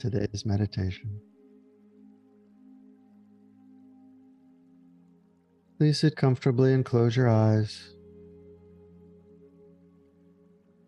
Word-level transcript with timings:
To 0.00 0.08
today's 0.08 0.46
meditation. 0.46 1.20
Please 5.76 6.00
sit 6.00 6.16
comfortably 6.16 6.72
and 6.72 6.82
close 6.82 7.14
your 7.14 7.28
eyes, 7.28 7.92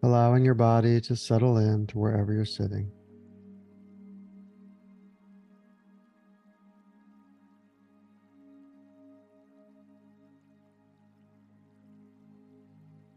allowing 0.02 0.46
your 0.46 0.54
body 0.54 0.98
to 1.02 1.14
settle 1.14 1.58
into 1.58 1.98
wherever 1.98 2.32
you're 2.32 2.46
sitting. 2.46 2.90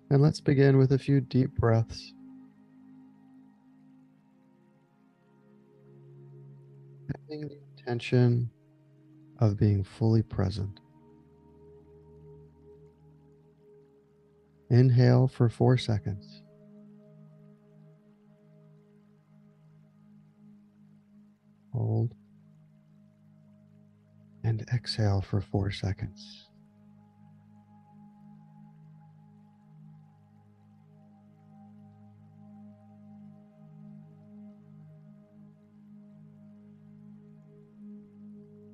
And 0.09 0.21
let's 0.21 0.41
begin 0.41 0.77
with 0.77 0.91
a 0.91 0.99
few 0.99 1.21
deep 1.21 1.55
breaths. 1.55 2.11
The 7.27 7.57
intention 7.77 8.51
of 9.39 9.57
being 9.57 9.83
fully 9.83 10.21
present. 10.21 10.79
Inhale 14.69 15.27
for 15.27 15.49
four 15.49 15.77
seconds. 15.77 16.43
Hold. 21.73 22.13
And 24.43 24.65
exhale 24.73 25.21
for 25.21 25.41
four 25.41 25.71
seconds. 25.71 26.44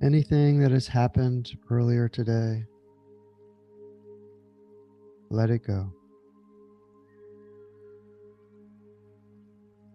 Anything 0.04 0.60
that 0.62 0.72
has 0.72 0.88
happened 0.88 1.56
earlier 1.70 2.10
today, 2.10 2.66
let 5.30 5.52
it 5.52 5.60
go. 5.60 5.94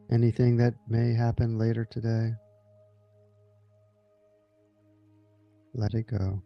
Anything 0.09 0.57
that 0.59 0.75
may 0.89 1.13
happen 1.13 1.59
later 1.59 1.85
today, 1.85 2.35
let 5.75 5.93
it 5.95 6.07
go. 6.07 6.41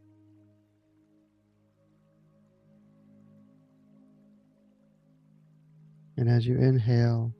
And 6.16 6.31
as 6.31 6.47
you 6.47 6.56
inhale, 6.56 7.34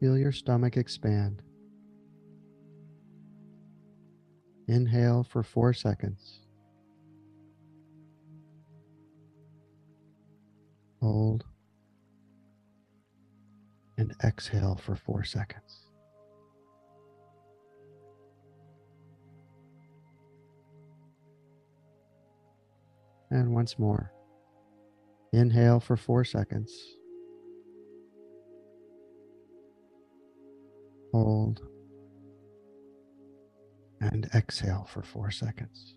feel 0.00 0.16
your 0.16 0.32
stomach 0.32 0.78
expand. 0.78 1.42
Inhale 4.72 5.22
for 5.22 5.42
four 5.42 5.74
seconds. 5.74 6.40
Hold. 11.02 11.44
And 13.98 14.14
exhale 14.24 14.80
for 14.82 14.96
four 14.96 15.24
seconds. 15.24 15.90
And 23.30 23.52
once 23.52 23.78
more. 23.78 24.10
Inhale 25.34 25.80
for 25.80 25.98
four 25.98 26.24
seconds. 26.24 26.72
Hold 31.12 31.60
and 34.02 34.28
exhale 34.34 34.84
for 34.88 35.02
four 35.02 35.30
seconds. 35.30 35.94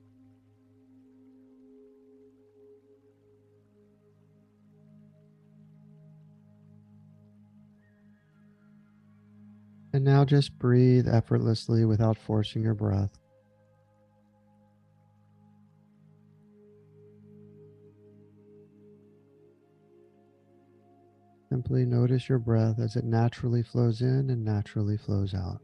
And 9.91 10.03
now 10.03 10.23
just 10.25 10.59
breathe 10.59 11.07
effortlessly 11.07 11.85
without 11.85 12.17
forcing 12.17 12.61
your 12.61 12.73
breath. 12.73 13.17
Simply 21.49 21.85
notice 21.85 22.27
your 22.27 22.39
breath 22.39 22.77
as 22.79 22.97
it 22.97 23.05
naturally 23.05 23.63
flows 23.63 24.01
in 24.01 24.29
and 24.29 24.43
naturally 24.43 24.97
flows 24.97 25.33
out. 25.33 25.61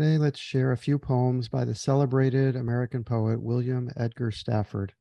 Today, 0.00 0.16
let's 0.16 0.40
share 0.40 0.72
a 0.72 0.78
few 0.78 0.98
poems 0.98 1.50
by 1.50 1.66
the 1.66 1.74
celebrated 1.74 2.56
American 2.56 3.04
poet 3.04 3.42
William 3.42 3.90
Edgar 3.94 4.30
Stafford, 4.30 4.94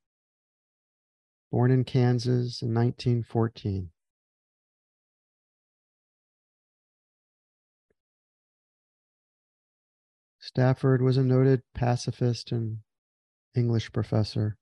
born 1.50 1.72
in 1.72 1.86
Kansas 1.86 2.62
in 2.62 2.74
1914. 2.74 3.92
Stafford 10.38 11.02
was 11.02 11.16
a 11.16 11.24
noted 11.24 11.62
pacifist 11.74 12.52
and 12.52 12.80
English 13.56 13.94
professor. 13.94 14.58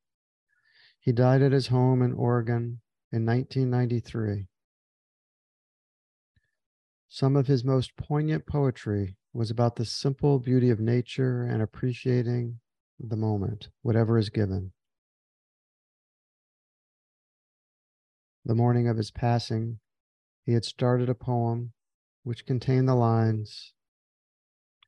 He 1.00 1.12
died 1.12 1.42
at 1.42 1.52
his 1.52 1.70
home 1.70 2.04
in 2.04 2.14
Oregon 2.14 2.82
in 3.12 3.26
1993. 3.26 4.50
Some 7.10 7.36
of 7.36 7.48
his 7.48 7.64
most 7.64 7.98
poignant 7.98 8.46
poetry 8.46 9.16
was 9.38 9.52
about 9.52 9.76
the 9.76 9.86
simple 9.86 10.40
beauty 10.40 10.72
of 10.72 10.80
nature 10.80 11.44
and 11.44 11.62
appreciating 11.62 12.60
the 13.00 13.16
moment, 13.16 13.70
whatever 13.84 14.18
is 14.18 14.30
given. 14.30 14.72
The 18.44 18.56
morning 18.56 18.88
of 18.88 18.98
his 18.98 19.12
passing, 19.12 19.78
he 20.44 20.54
had 20.54 20.66
started 20.66 21.08
a 21.08 21.14
poem 21.14 21.74
which 22.24 22.48
contained 22.48 22.90
the 22.90 22.96
lines 22.96 23.74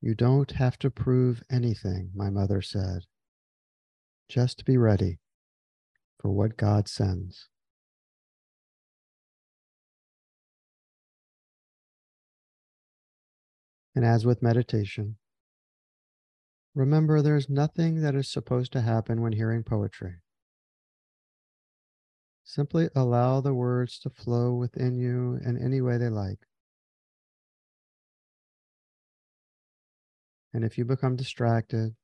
You 0.01 0.15
don't 0.15 0.49
have 0.53 0.79
to 0.79 0.89
prove 0.89 1.43
anything, 1.51 2.09
my 2.15 2.31
mother 2.31 2.63
said. 2.63 3.03
Just 4.27 4.65
be 4.65 4.77
ready 4.77 5.19
for 6.19 6.31
what 6.31 6.57
God 6.57 6.87
sends. 6.87 7.49
And 13.99 14.07
as 14.07 14.25
with 14.25 14.41
meditation, 14.41 15.17
remember 16.73 17.21
there's 17.21 17.49
nothing 17.49 17.99
that 18.01 18.15
is 18.15 18.29
supposed 18.29 18.71
to 18.71 18.79
happen 18.79 19.21
when 19.21 19.33
hearing 19.33 19.61
poetry. 19.61 20.21
Simply 22.45 22.87
allow 22.95 23.41
the 23.41 23.53
words 23.53 23.99
to 23.99 24.09
flow 24.09 24.53
within 24.53 24.95
you 24.95 25.37
in 25.43 25.61
any 25.61 25.81
way 25.81 25.97
they 25.97 26.07
like. 26.07 26.39
And 30.53 30.63
if 30.63 30.77
you 30.77 30.85
become 30.85 31.17
distracted, 31.17 31.97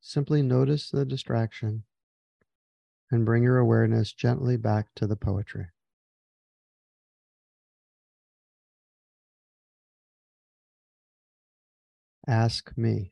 simply 0.00 0.42
notice 0.42 0.90
the 0.90 1.04
distraction 1.04 1.84
and 3.12 3.24
bring 3.24 3.44
your 3.44 3.58
awareness 3.58 4.12
gently 4.12 4.56
back 4.56 4.88
to 4.96 5.06
the 5.06 5.14
poetry. 5.14 5.66
Ask 12.26 12.76
me. 12.78 13.10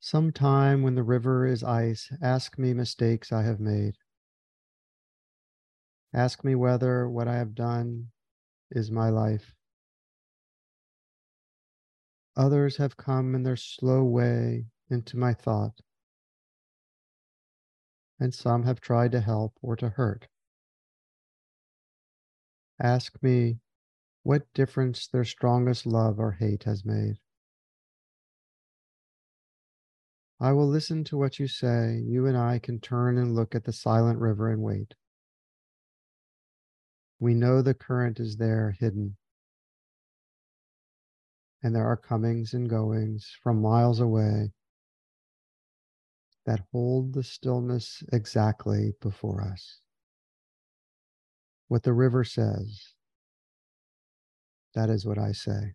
Sometime 0.00 0.82
when 0.82 0.94
the 0.94 1.02
river 1.02 1.46
is 1.46 1.62
ice, 1.62 2.10
ask 2.22 2.58
me 2.58 2.72
mistakes 2.72 3.32
I 3.32 3.42
have 3.42 3.60
made. 3.60 3.96
Ask 6.12 6.44
me 6.44 6.54
whether 6.54 7.08
what 7.08 7.26
I 7.26 7.36
have 7.36 7.54
done 7.54 8.10
is 8.70 8.90
my 8.90 9.08
life. 9.08 9.54
Others 12.36 12.78
have 12.78 12.96
come 12.96 13.34
in 13.34 13.42
their 13.42 13.56
slow 13.56 14.02
way 14.04 14.66
into 14.90 15.16
my 15.16 15.34
thought, 15.34 15.80
and 18.18 18.34
some 18.34 18.62
have 18.64 18.80
tried 18.80 19.12
to 19.12 19.20
help 19.20 19.54
or 19.62 19.76
to 19.76 19.90
hurt. 19.90 20.28
Ask 22.80 23.22
me 23.22 23.58
what 24.24 24.52
difference 24.54 25.06
their 25.06 25.24
strongest 25.24 25.84
love 25.86 26.18
or 26.18 26.32
hate 26.32 26.64
has 26.64 26.84
made. 26.84 27.18
I 30.40 30.52
will 30.52 30.66
listen 30.66 31.04
to 31.04 31.18
what 31.18 31.38
you 31.38 31.46
say. 31.46 32.02
You 32.04 32.26
and 32.26 32.36
I 32.36 32.58
can 32.58 32.80
turn 32.80 33.18
and 33.18 33.34
look 33.34 33.54
at 33.54 33.64
the 33.64 33.72
silent 33.72 34.18
river 34.18 34.50
and 34.50 34.62
wait. 34.62 34.94
We 37.20 37.34
know 37.34 37.60
the 37.60 37.74
current 37.74 38.18
is 38.18 38.38
there 38.38 38.74
hidden. 38.80 39.16
And 41.62 41.74
there 41.74 41.86
are 41.86 41.96
comings 41.96 42.54
and 42.54 42.68
goings 42.68 43.30
from 43.42 43.60
miles 43.60 44.00
away 44.00 44.52
that 46.46 46.64
hold 46.72 47.12
the 47.12 47.22
stillness 47.22 48.02
exactly 48.10 48.94
before 49.00 49.42
us. 49.42 49.80
What 51.68 51.82
the 51.82 51.92
river 51.92 52.24
says, 52.24 52.93
that 54.74 54.90
is 54.90 55.06
what 55.06 55.18
I 55.18 55.32
say. 55.32 55.74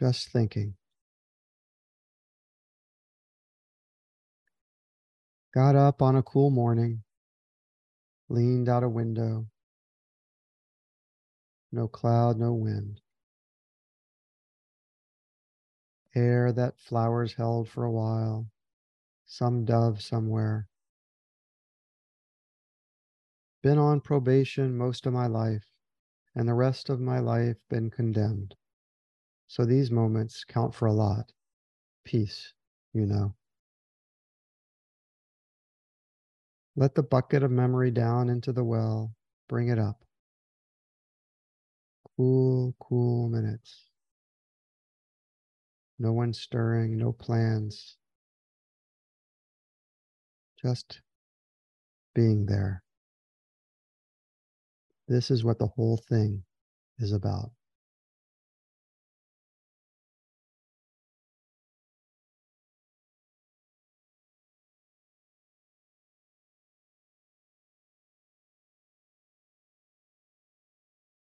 Just 0.00 0.30
thinking. 0.30 0.74
Got 5.54 5.76
up 5.76 6.02
on 6.02 6.14
a 6.14 6.22
cool 6.22 6.50
morning, 6.50 7.02
leaned 8.28 8.68
out 8.68 8.84
a 8.84 8.88
window. 8.88 9.46
No 11.72 11.88
cloud, 11.88 12.38
no 12.38 12.52
wind. 12.52 13.00
Air 16.18 16.50
that 16.50 16.80
flowers 16.80 17.34
held 17.34 17.68
for 17.68 17.84
a 17.84 17.92
while, 17.92 18.50
some 19.24 19.64
dove 19.64 20.02
somewhere. 20.02 20.68
Been 23.62 23.78
on 23.78 24.00
probation 24.00 24.76
most 24.76 25.06
of 25.06 25.12
my 25.12 25.28
life, 25.28 25.70
and 26.34 26.48
the 26.48 26.54
rest 26.54 26.88
of 26.88 27.00
my 27.00 27.20
life 27.20 27.58
been 27.68 27.88
condemned. 27.88 28.56
So 29.46 29.64
these 29.64 29.92
moments 29.92 30.42
count 30.44 30.74
for 30.74 30.86
a 30.86 30.92
lot. 30.92 31.32
Peace, 32.04 32.52
you 32.92 33.06
know. 33.06 33.36
Let 36.74 36.96
the 36.96 37.04
bucket 37.04 37.44
of 37.44 37.52
memory 37.52 37.92
down 37.92 38.28
into 38.28 38.52
the 38.52 38.64
well, 38.64 39.14
bring 39.48 39.68
it 39.68 39.78
up. 39.78 40.04
Cool, 42.16 42.74
cool 42.80 43.28
minutes. 43.28 43.87
No 45.98 46.12
one 46.12 46.32
stirring, 46.32 46.96
no 46.96 47.12
plans. 47.12 47.96
Just 50.62 51.00
being 52.14 52.46
there. 52.46 52.82
This 55.08 55.30
is 55.30 55.44
what 55.44 55.58
the 55.58 55.66
whole 55.68 55.96
thing 56.08 56.44
is 56.98 57.12
about. 57.12 57.50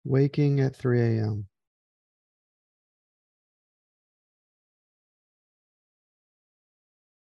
Waking 0.05 0.61
at 0.61 0.75
3 0.75 1.01
a.m. 1.01 1.50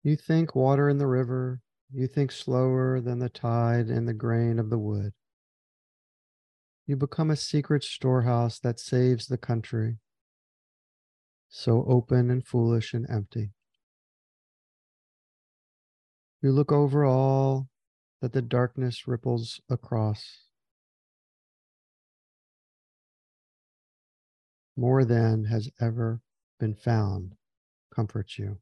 You 0.02 0.17
think 0.17 0.55
water 0.55 0.88
in 0.88 0.97
the 0.97 1.06
river, 1.06 1.61
you 1.93 2.06
think 2.06 2.32
slower 2.32 3.00
than 3.00 3.19
the 3.19 3.29
tide 3.29 3.91
in 3.91 4.06
the 4.06 4.14
grain 4.14 4.58
of 4.58 4.70
the 4.70 4.79
wood. 4.79 5.12
You 6.87 6.97
become 6.97 7.31
a 7.31 7.37
secret 7.37 7.85
storehouse 7.85 8.58
that 8.61 8.81
saves 8.81 9.26
the 9.26 9.37
country, 9.37 9.99
so 11.49 11.85
open 11.87 12.31
and 12.31 12.47
foolish 12.47 12.94
and 12.94 13.08
empty. 13.11 13.50
You 16.41 16.52
look 16.52 16.73
over 16.73 17.05
all 17.05 17.69
that 18.23 18.32
the 18.32 18.43
darkness 18.43 19.06
ripples 19.06 19.61
across. 19.69 20.44
More 24.76 25.05
than 25.05 25.44
has 25.44 25.69
ever 25.79 26.23
been 26.58 26.75
found 26.75 27.35
comforts 27.94 28.38
you. 28.38 28.58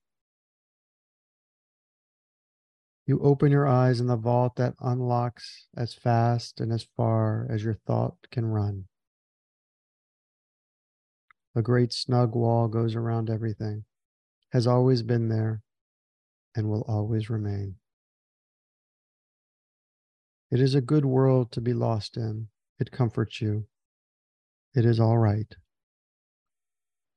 You 3.08 3.18
open 3.20 3.50
your 3.50 3.66
eyes 3.66 4.00
in 4.00 4.06
the 4.06 4.16
vault 4.16 4.56
that 4.56 4.74
unlocks 4.80 5.66
as 5.74 5.94
fast 5.94 6.60
and 6.60 6.70
as 6.70 6.86
far 6.94 7.46
as 7.48 7.64
your 7.64 7.78
thought 7.86 8.18
can 8.30 8.44
run. 8.44 8.84
A 11.56 11.62
great 11.62 11.94
snug 11.94 12.34
wall 12.34 12.68
goes 12.68 12.94
around 12.94 13.30
everything, 13.30 13.86
has 14.52 14.66
always 14.66 15.02
been 15.02 15.30
there, 15.30 15.62
and 16.54 16.68
will 16.68 16.84
always 16.86 17.30
remain. 17.30 17.76
It 20.50 20.60
is 20.60 20.74
a 20.74 20.82
good 20.82 21.06
world 21.06 21.50
to 21.52 21.62
be 21.62 21.72
lost 21.72 22.18
in. 22.18 22.48
It 22.78 22.92
comforts 22.92 23.40
you. 23.40 23.64
It 24.74 24.84
is 24.84 25.00
all 25.00 25.16
right. 25.16 25.50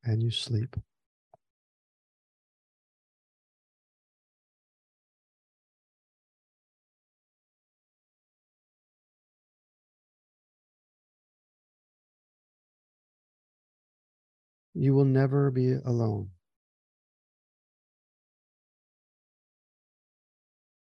And 0.06 0.24
you 0.24 0.32
sleep. 0.32 0.78
You 14.74 14.94
will 14.94 15.06
never 15.06 15.52
be 15.52 15.74
alone. 15.74 16.32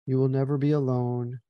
You 0.06 0.18
will 0.18 0.28
never 0.28 0.58
be 0.58 0.72
alone. 0.72 1.42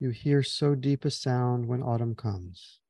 You 0.00 0.10
hear 0.10 0.42
so 0.42 0.74
deep 0.74 1.04
a 1.04 1.10
sound 1.10 1.66
when 1.66 1.82
autumn 1.82 2.14
comes. 2.14 2.80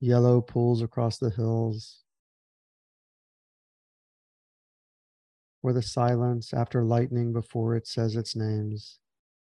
Yellow 0.00 0.40
pools 0.40 0.80
across 0.80 1.18
the 1.18 1.30
hills, 1.30 2.04
or 5.60 5.72
the 5.72 5.82
silence 5.82 6.54
after 6.54 6.84
lightning 6.84 7.32
before 7.32 7.74
it 7.74 7.86
says 7.86 8.14
its 8.14 8.36
names, 8.36 9.00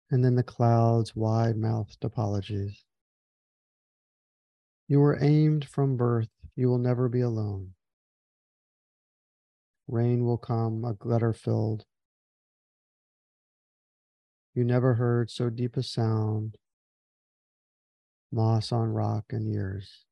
and 0.08 0.24
then 0.24 0.36
the 0.36 0.44
clouds' 0.44 1.16
wide 1.16 1.56
mouthed 1.56 2.04
apologies. 2.04 2.84
You 4.88 5.00
were 5.00 5.18
aimed 5.20 5.68
from 5.68 5.96
birth. 5.96 6.28
You 6.54 6.68
will 6.68 6.78
never 6.78 7.08
be 7.08 7.20
alone. 7.20 7.72
Rain 9.88 10.24
will 10.24 10.38
come, 10.38 10.84
a 10.84 10.94
gutter 10.94 11.32
filled. 11.32 11.84
You 14.54 14.64
never 14.64 14.94
heard 14.94 15.30
so 15.30 15.50
deep 15.50 15.76
a 15.76 15.82
sound, 15.82 16.56
moss 18.32 18.72
on 18.72 18.92
rock 18.92 19.26
and 19.30 19.46
years. 19.52 20.04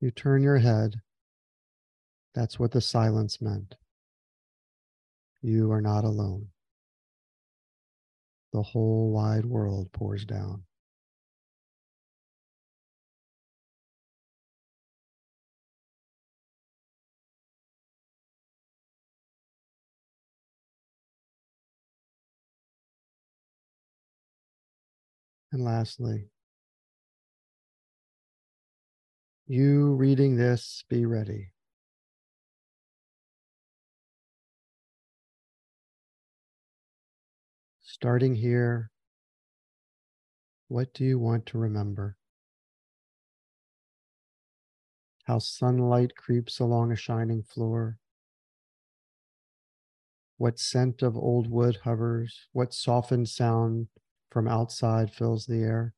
You 0.00 0.10
turn 0.10 0.42
your 0.42 0.58
head. 0.58 1.00
That's 2.34 2.58
what 2.58 2.72
the 2.72 2.80
silence 2.80 3.40
meant. 3.40 3.74
You 5.42 5.72
are 5.72 5.80
not 5.80 6.04
alone. 6.04 6.48
The 8.52 8.62
whole 8.62 9.10
wide 9.10 9.46
world 9.46 9.90
pours 9.92 10.24
down. 10.24 10.65
And 25.56 25.64
lastly, 25.64 26.28
you 29.46 29.94
reading 29.94 30.36
this, 30.36 30.84
be 30.90 31.06
ready. 31.06 31.52
Starting 37.82 38.34
here, 38.34 38.90
what 40.68 40.92
do 40.92 41.04
you 41.06 41.18
want 41.18 41.46
to 41.46 41.56
remember? 41.56 42.18
How 45.24 45.38
sunlight 45.38 46.16
creeps 46.16 46.60
along 46.60 46.92
a 46.92 46.96
shining 46.96 47.42
floor. 47.42 47.96
What 50.36 50.58
scent 50.58 51.00
of 51.00 51.16
old 51.16 51.50
wood 51.50 51.78
hovers, 51.84 52.46
what 52.52 52.74
softened 52.74 53.30
sound 53.30 53.88
from 54.30 54.48
outside 54.48 55.12
fills 55.12 55.46
the 55.46 55.62
air? 55.62 55.94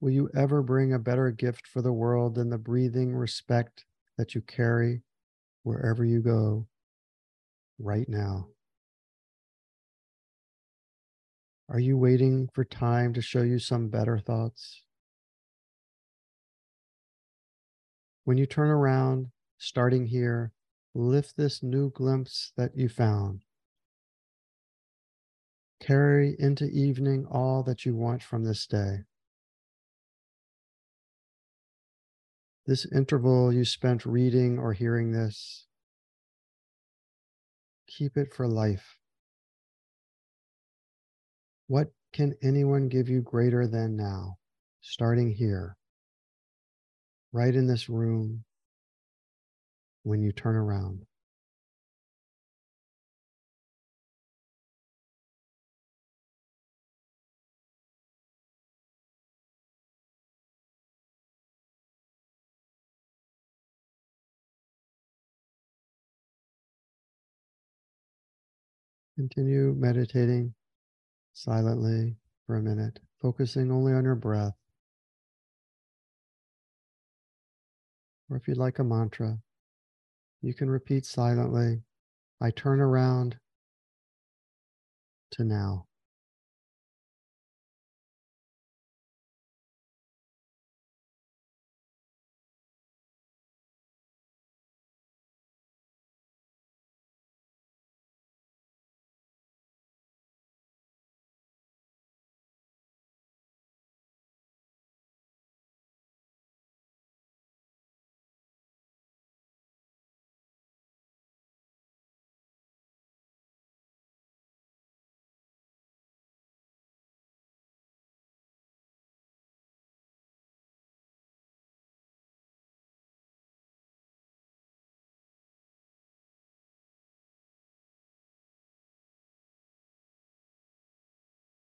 Will 0.00 0.10
you 0.10 0.30
ever 0.34 0.62
bring 0.62 0.92
a 0.92 0.98
better 0.98 1.30
gift 1.30 1.66
for 1.66 1.80
the 1.80 1.92
world 1.92 2.34
than 2.34 2.50
the 2.50 2.58
breathing 2.58 3.14
respect 3.14 3.84
that 4.18 4.34
you 4.34 4.40
carry 4.40 5.02
wherever 5.62 6.04
you 6.04 6.20
go 6.20 6.66
right 7.78 8.08
now? 8.08 8.48
Are 11.68 11.80
you 11.80 11.96
waiting 11.96 12.48
for 12.52 12.64
time 12.64 13.14
to 13.14 13.22
show 13.22 13.42
you 13.42 13.58
some 13.58 13.88
better 13.88 14.18
thoughts? 14.18 14.82
When 18.24 18.36
you 18.36 18.46
turn 18.46 18.68
around, 18.68 19.28
starting 19.58 20.06
here, 20.06 20.52
lift 20.94 21.36
this 21.36 21.62
new 21.62 21.90
glimpse 21.90 22.52
that 22.56 22.76
you 22.76 22.88
found. 22.88 23.42
Carry 25.82 26.36
into 26.38 26.66
evening 26.66 27.26
all 27.28 27.64
that 27.64 27.84
you 27.84 27.96
want 27.96 28.22
from 28.22 28.44
this 28.44 28.68
day. 28.68 28.98
This 32.66 32.86
interval 32.94 33.52
you 33.52 33.64
spent 33.64 34.06
reading 34.06 34.60
or 34.60 34.74
hearing 34.74 35.10
this, 35.10 35.66
keep 37.88 38.16
it 38.16 38.32
for 38.32 38.46
life. 38.46 38.96
What 41.66 41.88
can 42.12 42.34
anyone 42.40 42.88
give 42.88 43.08
you 43.08 43.20
greater 43.20 43.66
than 43.66 43.96
now, 43.96 44.36
starting 44.80 45.32
here, 45.32 45.76
right 47.32 47.52
in 47.52 47.66
this 47.66 47.88
room, 47.88 48.44
when 50.04 50.22
you 50.22 50.30
turn 50.30 50.54
around? 50.54 51.06
Continue 69.16 69.74
meditating 69.76 70.54
silently 71.34 72.16
for 72.46 72.56
a 72.56 72.62
minute, 72.62 72.98
focusing 73.20 73.70
only 73.70 73.92
on 73.92 74.04
your 74.04 74.14
breath. 74.14 74.54
Or 78.30 78.36
if 78.36 78.48
you'd 78.48 78.56
like 78.56 78.78
a 78.78 78.84
mantra, 78.84 79.38
you 80.40 80.54
can 80.54 80.70
repeat 80.70 81.04
silently 81.04 81.82
I 82.40 82.50
turn 82.50 82.80
around 82.80 83.36
to 85.32 85.44
now. 85.44 85.86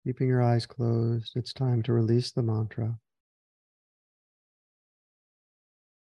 Keeping 0.05 0.27
your 0.27 0.43
eyes 0.43 0.67
closed, 0.67 1.31
it's 1.35 1.51
time 1.51 1.81
to 1.81 1.91
release 1.91 2.29
the 2.29 2.43
mantra. 2.43 2.99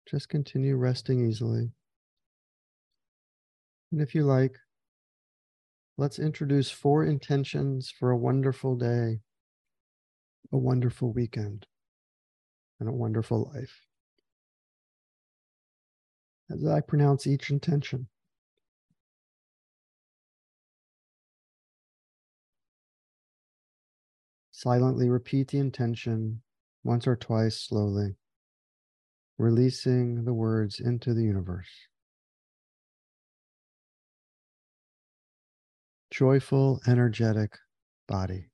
Just 0.08 0.30
continue 0.30 0.76
resting 0.76 1.28
easily. 1.28 1.72
And 3.92 4.00
if 4.00 4.14
you 4.14 4.24
like, 4.24 4.56
let's 5.98 6.20
introduce 6.20 6.70
four 6.70 7.06
intentions 7.06 7.90
for 7.90 8.12
a 8.12 8.18
wonderful 8.18 8.76
day, 8.76 9.22
a 10.54 10.58
wonderful 10.60 11.12
weekend, 11.12 11.66
and 12.80 12.88
a 12.88 12.94
wonderful 12.94 13.52
life. 13.56 13.82
As 16.52 16.64
I 16.64 16.82
pronounce 16.82 17.26
each 17.26 17.50
intention, 17.50 18.10
Silently 24.68 25.08
repeat 25.08 25.48
the 25.48 25.60
intention 25.60 26.42
once 26.84 27.08
or 27.08 27.16
twice 27.16 27.58
slowly, 27.58 28.18
releasing 29.38 30.26
the 30.26 30.34
words 30.34 30.82
into 30.82 31.14
the 31.14 31.24
universe. 31.24 31.70
Joyful, 36.12 36.82
energetic 36.86 37.58
body. 38.10 38.50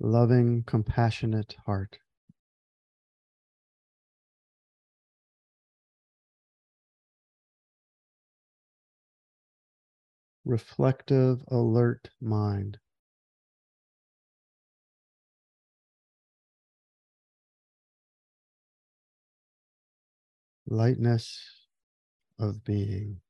Loving, 0.00 0.64
compassionate 0.64 1.54
heart. 1.66 2.00
Reflective, 10.44 11.44
alert 11.48 12.10
mind. 12.20 12.78
Lightness 20.66 21.66
of 22.38 22.64
being. 22.64 23.20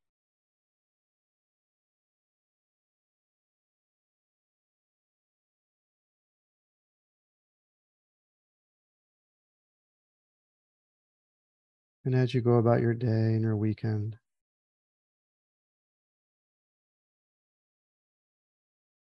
And 12.04 12.14
as 12.14 12.34
you 12.34 12.40
go 12.40 12.54
about 12.54 12.80
your 12.82 12.94
day 12.94 13.34
and 13.34 13.42
your 13.42 13.56
weekend, 13.56 14.18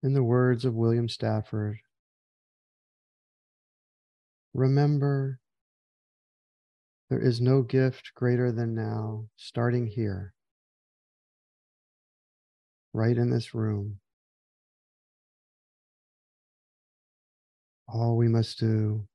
In 0.04 0.12
the 0.12 0.22
words 0.22 0.66
of 0.66 0.74
William 0.74 1.08
Stafford, 1.08 1.78
remember 4.52 5.40
there 7.08 7.18
is 7.18 7.40
no 7.40 7.62
gift 7.62 8.12
greater 8.14 8.52
than 8.52 8.74
now, 8.74 9.28
starting 9.36 9.86
here, 9.86 10.34
right 12.92 13.16
in 13.16 13.30
this 13.30 13.54
room. 13.54 13.98
All 17.88 18.18
we 18.18 18.28
must 18.28 18.58
do 18.58 19.08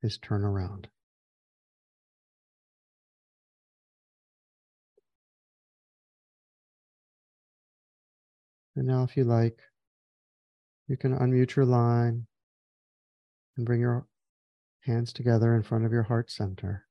is 0.00 0.16
turn 0.18 0.44
around. 0.44 0.86
And 8.76 8.86
now, 8.86 9.02
if 9.02 9.16
you 9.16 9.24
like, 9.24 9.58
you 10.88 10.96
can 10.96 11.16
unmute 11.16 11.56
your 11.56 11.64
line 11.64 12.26
and 13.56 13.66
bring 13.66 13.80
your 13.80 14.06
hands 14.80 15.12
together 15.12 15.54
in 15.54 15.62
front 15.62 15.84
of 15.84 15.92
your 15.92 16.02
heart 16.02 16.30
center. 16.30 16.86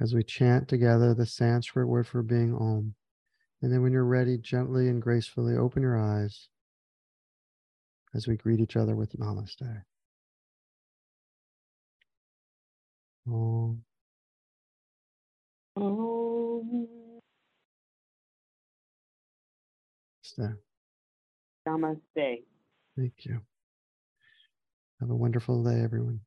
As 0.00 0.14
we 0.14 0.22
chant 0.22 0.68
together 0.68 1.14
the 1.14 1.26
Sanskrit 1.26 1.88
word 1.88 2.06
for 2.06 2.22
being 2.22 2.54
Om. 2.54 2.94
And 3.60 3.72
then 3.72 3.82
when 3.82 3.92
you're 3.92 4.04
ready, 4.04 4.38
gently 4.38 4.88
and 4.88 5.00
gracefully 5.00 5.56
open 5.56 5.82
your 5.82 5.98
eyes 5.98 6.48
as 8.14 8.26
we 8.26 8.36
greet 8.36 8.60
each 8.60 8.76
other 8.76 8.96
with 8.96 9.12
Namaste. 9.18 9.82
Om. 13.26 13.82
Om. 15.76 16.88
Namaste. 20.38 20.71
Namaste. 21.66 22.44
Thank 22.96 23.24
you. 23.24 23.40
Have 25.00 25.10
a 25.10 25.16
wonderful 25.16 25.64
day, 25.64 25.80
everyone. 25.82 26.20